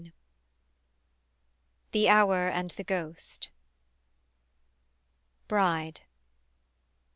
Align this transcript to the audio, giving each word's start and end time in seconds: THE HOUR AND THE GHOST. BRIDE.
THE 1.91 2.09
HOUR 2.09 2.47
AND 2.49 2.71
THE 2.71 2.83
GHOST. 2.83 3.49
BRIDE. 5.47 6.01